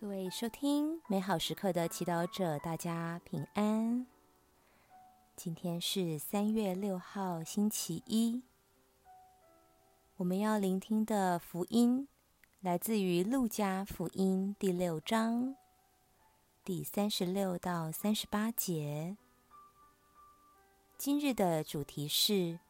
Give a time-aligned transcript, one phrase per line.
[0.00, 4.06] 各位收听美好时刻的祈祷者，大家平安。
[5.34, 8.40] 今天是三月六号，星期一。
[10.18, 12.06] 我们要聆听的福音
[12.60, 15.56] 来自于《路加福音》第六章
[16.62, 19.16] 第三十六到三十八节。
[20.96, 22.60] 今日的主题是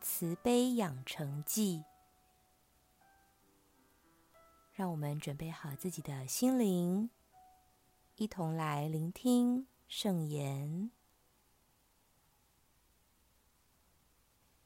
[0.00, 1.82] 慈悲养成记。
[4.76, 7.08] 让我们准备好自己的心灵，
[8.16, 10.90] 一同来聆听圣言。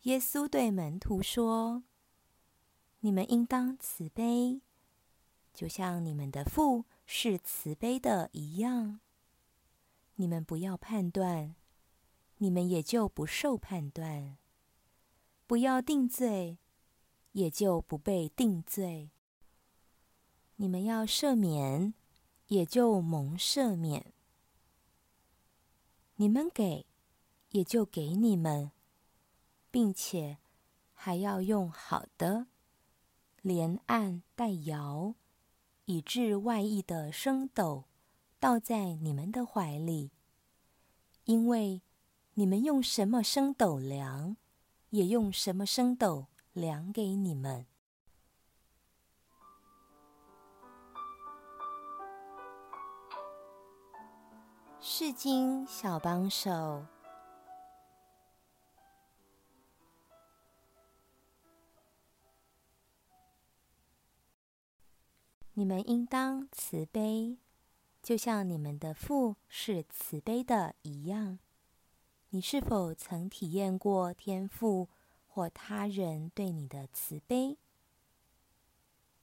[0.03, 1.85] 耶稣对门徒说
[2.99, 4.63] ：“你们应当慈悲，
[5.55, 8.99] 就像你们的父是慈悲的一样。
[10.17, 11.55] 你们不要判断，
[12.39, 14.39] 你们也就不受判断；
[15.47, 16.59] 不要定罪，
[17.31, 19.13] 也就不被定罪。”
[20.61, 21.95] 你们要赦免，
[22.49, 24.13] 也就蒙赦免；
[26.17, 26.85] 你们给，
[27.53, 28.71] 也就给你们，
[29.71, 30.37] 并且
[30.93, 32.49] 还要用好的，
[33.41, 35.15] 连按带摇，
[35.87, 37.85] 以致外溢的升斗
[38.39, 40.11] 倒在你们的怀里，
[41.25, 41.81] 因为
[42.35, 44.37] 你们用什么升斗量，
[44.91, 47.65] 也用什么升斗量给你们。
[54.83, 56.87] 世经小帮手，
[65.53, 67.37] 你们应当慈悲，
[68.03, 71.39] 就像你们的父是慈悲的一样。
[72.31, 74.89] 你是否曾体验过天父
[75.29, 77.59] 或他人对你的慈悲？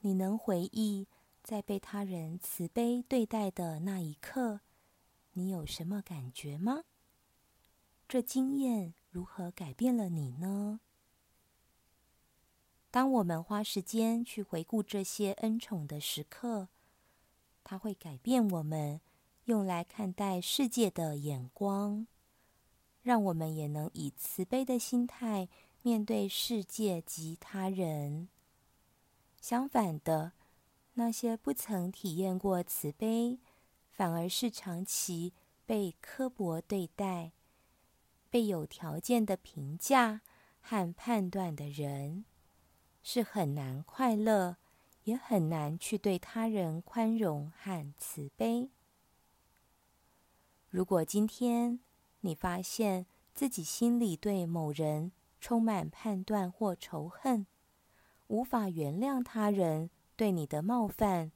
[0.02, 1.08] 你能回忆
[1.42, 4.60] 在被他人慈悲对待的那一刻？
[5.38, 6.84] 你有什么感觉吗？
[8.08, 10.80] 这经验如何改变了你呢？
[12.90, 16.70] 当我们花时间去回顾这些恩宠的时刻，
[17.64, 19.00] 它会改变我们
[19.46, 22.08] 用来看待世界的眼光，
[23.04, 25.50] 让我们也能以慈悲的心态
[25.84, 28.28] 面对世界及他人。
[29.40, 30.32] 相反的，
[30.96, 33.38] 那些不曾体验过慈悲，
[33.98, 35.34] 反而是长期
[35.66, 37.32] 被刻薄对待、
[38.30, 40.22] 被有条件的评价
[40.62, 42.24] 和判断的人，
[43.02, 44.58] 是很难快乐，
[45.06, 48.70] 也很难去对他人宽容和慈悲。
[50.70, 51.80] 如果今天
[52.20, 57.48] 你发现自己心里对某人充满判断或仇恨，
[58.28, 61.32] 无法原谅他人对你的冒犯，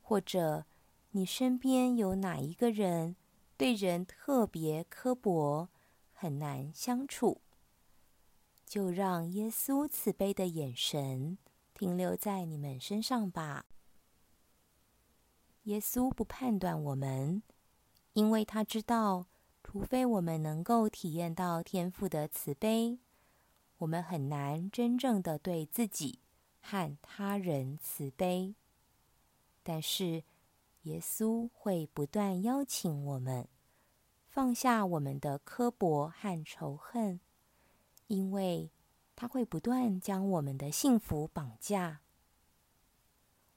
[0.00, 0.64] 或者，
[1.12, 3.16] 你身边有哪一个人
[3.56, 5.68] 对人特别刻薄，
[6.12, 7.40] 很难相处？
[8.66, 11.38] 就让耶稣慈悲的眼神
[11.72, 13.64] 停留在你们身上吧。
[15.62, 17.42] 耶稣不判断我们，
[18.12, 19.26] 因为他知道，
[19.64, 22.98] 除非我们能够体验到天父的慈悲，
[23.78, 26.20] 我们很难真正的对自己
[26.60, 28.54] 和他人慈悲。
[29.62, 30.22] 但是。
[30.88, 33.46] 耶稣会不断邀请我们
[34.26, 37.20] 放下我们的刻薄和仇恨，
[38.06, 38.70] 因为
[39.14, 42.00] 他会不断将我们的幸福绑架。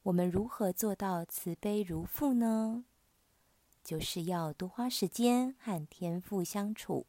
[0.04, 2.84] 我们如何做到慈悲如父呢？
[3.82, 7.08] 就是要多花时间和天父相处。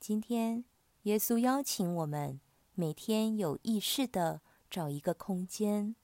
[0.00, 0.64] 今天，
[1.02, 2.40] 耶稣邀请我们
[2.74, 4.40] 每天有意识的
[4.70, 5.94] 找一个空间，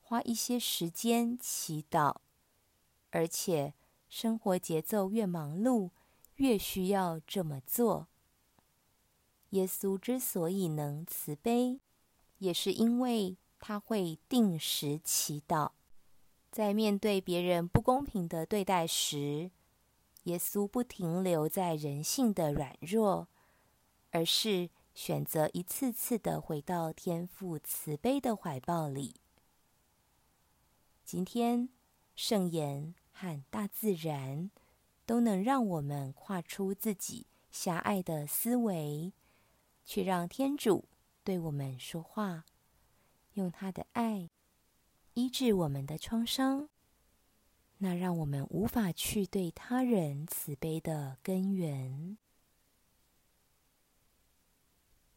[0.00, 2.23] 花一些时间祈祷。
[3.14, 3.74] 而且，
[4.08, 5.90] 生活节奏越忙碌，
[6.34, 8.08] 越需要这么做。
[9.50, 11.78] 耶稣之所以能慈悲，
[12.38, 15.70] 也是因为他会定时祈祷。
[16.50, 19.52] 在面对别人不公平的对待时，
[20.24, 23.28] 耶稣不停留在人性的软弱，
[24.10, 29.14] 而是选择一次次的回到天父慈悲的怀抱里。
[31.04, 31.68] 今天，
[32.16, 32.92] 圣言。
[33.16, 34.50] 和大自然
[35.06, 39.12] 都能让我们跨出自己狭隘的思维，
[39.84, 40.88] 去让天主
[41.22, 42.44] 对我们说话，
[43.34, 44.28] 用他的爱
[45.14, 46.68] 医治我们的创伤，
[47.78, 52.18] 那让我们无法去对他人慈悲的根源。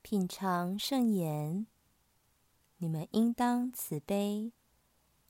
[0.04, 1.66] 品尝圣言，
[2.78, 4.54] 你们应当慈悲。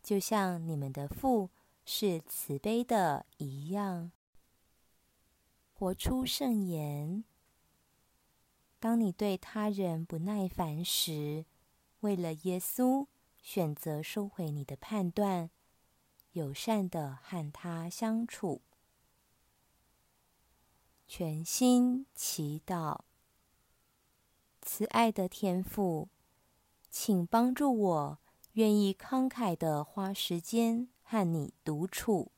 [0.03, 1.49] 就像你们的父
[1.89, 4.11] 是慈悲的一样。
[5.73, 7.23] 活出圣言。
[8.77, 11.45] 当你对他人不耐烦时，
[12.01, 13.07] 为了耶稣，
[13.41, 15.49] 选择收回你的判断，
[16.33, 18.61] 友善的和他相处。
[21.07, 22.99] 全心祈祷，
[24.61, 26.09] 慈爱的天父，
[26.89, 28.19] 请帮助我，
[28.53, 32.33] 愿意慷慨的花时间和你独处，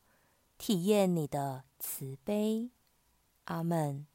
[0.59, 2.69] 体验你的慈悲。
[3.45, 4.05] 阿门。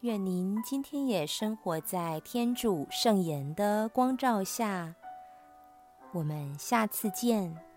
[0.00, 4.96] 愿您今天也生活在天主圣言的光照下。
[6.10, 7.67] 我们下次见。